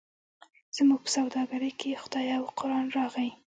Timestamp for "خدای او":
2.03-2.43